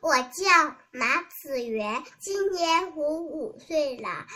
[0.00, 4.26] 我叫马子源，今年我五岁了。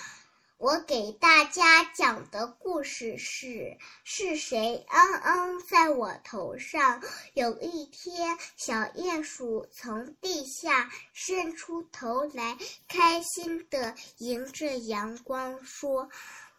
[0.59, 7.03] 我给大家讲的故事是：是谁嗯嗯在我头上？
[7.33, 16.11] 有一天，小鼹鼠从地下伸出头来，开心的迎着阳光说：“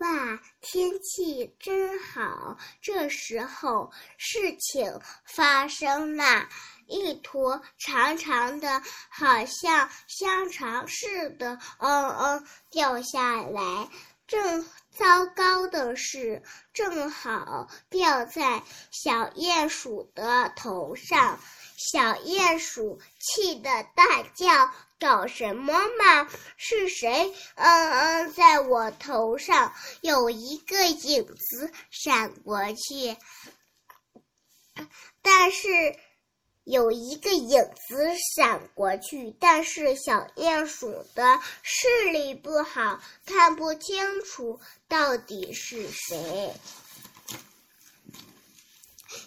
[0.02, 6.50] 哇，天气真好！”这时候，事情发生了。
[6.88, 13.87] 一坨长长的，好像香肠似的，嗯嗯，掉下来。
[14.28, 16.42] 正糟糕的是，
[16.73, 21.39] 正好掉在小鼹鼠的头上。
[21.78, 26.29] 小鼹鼠气得大叫：“找什么嘛！
[26.55, 27.33] 是谁？
[27.55, 33.17] 嗯嗯，在我头上有一个影子闪过去，
[35.22, 35.67] 但是。”
[36.64, 37.50] 有一个影
[37.88, 46.54] 子闪过去，但是小鼹鼠的视力不好，看不清楚到底是谁。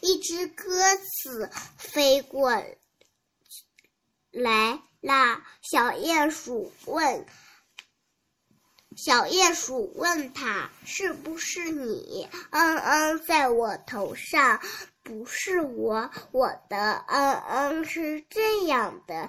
[0.01, 0.65] 一只鸽
[0.97, 2.63] 子飞过
[4.31, 7.27] 来啦，小鼹鼠问
[8.97, 12.29] ：“小鼹鼠问他是不是你？
[12.51, 14.61] 嗯嗯，在我头上。”
[15.05, 19.29] 不是我，我的嗯嗯是这样的。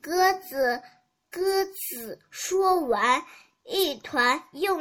[0.00, 0.82] 鸽子，
[1.30, 3.22] 鸽子说完，
[3.64, 4.80] 一团又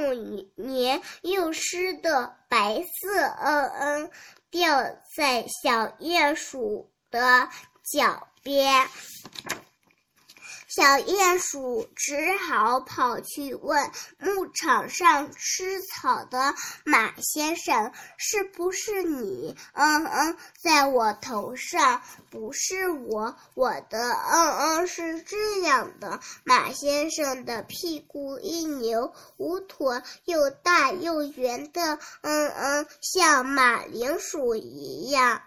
[0.56, 4.12] 黏又湿的白色嗯嗯
[4.50, 4.82] 掉
[5.14, 7.50] 在小鼹鼠的
[7.84, 8.88] 脚边。
[10.70, 16.54] 小鼹鼠只好跑去问牧场上吃草的
[16.86, 35.42] 马先生：“是不是你？”“嗯嗯，在我头上，不是我，我的嗯嗯是这样的。”马先生的屁股一扭，五坨又大又圆的嗯嗯，像马铃薯一样。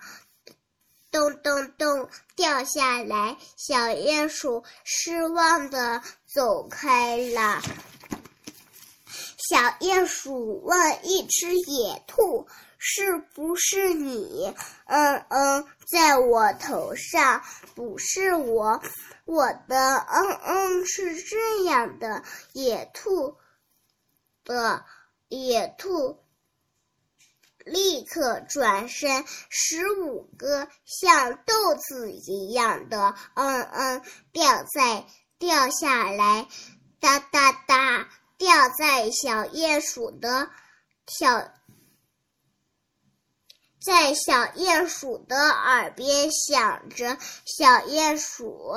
[1.12, 3.36] 咚咚咚，掉下来！
[3.58, 7.60] 小鼹鼠失望的走开了。
[9.36, 14.54] 小鼹鼠问一只野兔：“是不是你
[14.88, 17.42] ？”“嗯嗯，在我头上，
[17.74, 18.82] 不是我，
[19.26, 22.22] 我的嗯嗯是这样的。”
[22.54, 23.36] 野兔
[24.44, 24.82] 的
[25.28, 26.18] 野兔。
[28.12, 34.02] 立刻转身，十五个像豆子一样的嗯嗯
[34.32, 35.06] 掉在
[35.38, 36.46] 掉下来，
[37.00, 40.50] 哒哒哒掉在小鼹鼠的
[41.06, 41.40] 小
[43.80, 48.76] 在小鼹鼠的耳边响着，小鼹鼠。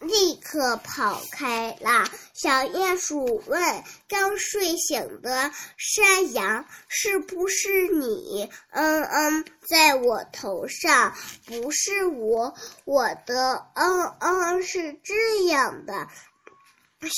[0.00, 2.08] 立刻跑开了。
[2.34, 11.14] 小鼹鼠问：“刚睡醒的山羊，是不是你？”“嗯嗯，在我头上，
[11.46, 12.54] 不是我。
[12.84, 16.08] 我的嗯嗯是这样的。”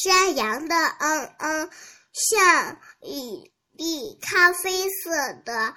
[0.05, 1.71] 山羊的嗯嗯
[2.13, 5.11] 像一粒咖啡色
[5.45, 5.75] 的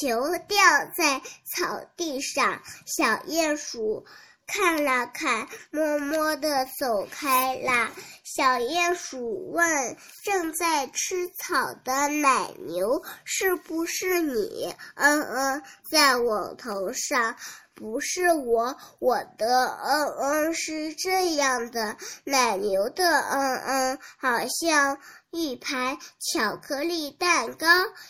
[0.00, 0.58] 球掉
[0.96, 1.20] 在
[1.54, 2.62] 草地上。
[2.86, 4.04] 小鼹鼠。
[4.52, 7.88] 看了看，默默地走开了。
[8.24, 17.36] 小鼹鼠问：“正在吃草的奶牛是不是你？”“嗯嗯，在我头上，
[17.74, 18.76] 不是我。
[18.98, 21.96] 我的嗯嗯是这样的。
[22.24, 24.98] 奶牛的嗯嗯好像
[25.30, 27.68] 一排巧克力蛋糕。”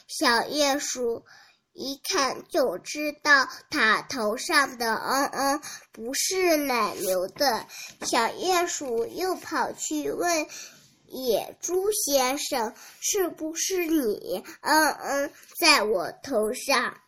[0.09, 1.27] 小鼹鼠。
[1.83, 5.61] 一看就知道，他头上的嗯嗯
[5.93, 7.67] 不是奶牛的。
[8.03, 10.47] 小鼹鼠又跑去问
[11.07, 16.99] 野猪先生：“是不是你？”“嗯嗯，在我头上，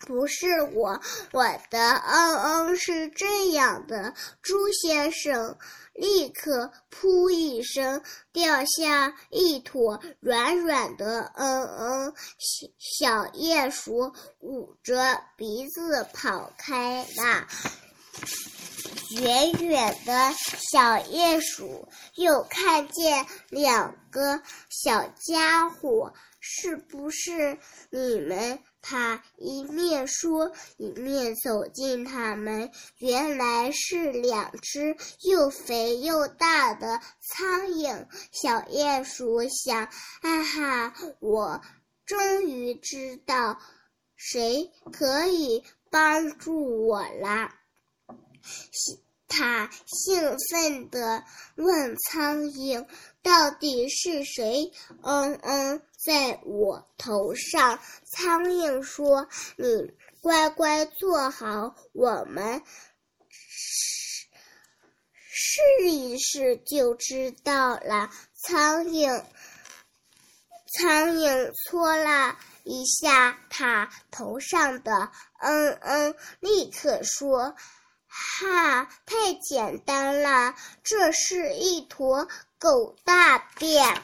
[0.00, 1.00] 不是我，
[1.32, 5.56] 我的嗯嗯是这样的。”猪先生。
[5.92, 8.02] 立刻“噗”一声
[8.32, 17.46] 掉下一坨软软的，嗯嗯，小小鼹鼠捂着鼻子跑开了。
[19.20, 20.32] 远远的
[20.72, 27.58] 小鼹鼠又看见两个小家伙，是不是
[27.90, 28.58] 你们？
[28.82, 32.70] 他一面说，一面走进他们。
[32.98, 38.06] 原来是两只又肥又大的苍蝇。
[38.32, 39.86] 小鼹鼠想
[40.22, 41.60] ：“哈哈，我
[42.06, 43.60] 终于知道
[44.16, 47.54] 谁可以帮助我了。”
[49.32, 51.22] 他兴奋地
[51.54, 52.84] 问苍蝇
[53.22, 54.72] ：“到底是谁
[55.02, 57.78] ？”“嗯嗯，在我头上。”
[58.12, 59.66] 苍蝇说：“你
[60.20, 62.62] 乖乖坐好，我们
[65.32, 68.10] 试一试就知道了。”
[68.42, 69.24] 苍蝇，
[70.78, 77.54] 苍蝇搓了一下他头上的“嗯嗯”，立刻说。
[78.12, 80.56] 哈，太简单了！
[80.82, 82.26] 这是一坨
[82.58, 84.02] 狗大便。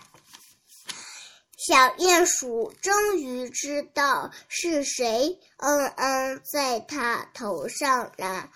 [1.58, 8.48] 小鼹鼠终于知道是谁，嗯嗯，在它头上了。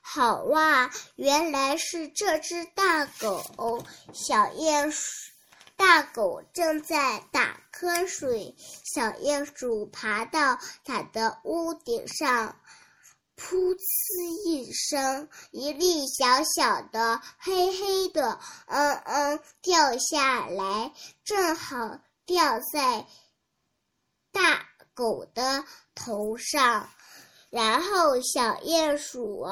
[0.00, 3.84] 好哇，原来是这只大狗。
[4.14, 5.04] 小鼹鼠，
[5.76, 8.56] 大狗正在打瞌睡。
[8.84, 12.56] 小鼹鼠爬到它的屋顶上。
[13.36, 20.92] 噗呲一声，一粒小小的、黑黑的，嗯嗯，掉下来，
[21.24, 23.06] 正好掉在
[24.30, 25.64] 大狗的
[25.94, 26.88] 头上，
[27.50, 29.44] 然后小鼹鼠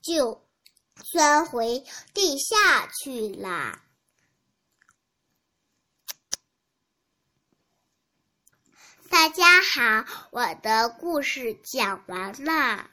[0.00, 0.40] 就
[1.12, 1.84] 钻回
[2.14, 3.80] 地下去了。
[9.12, 12.86] 大家好，我的故事讲完了。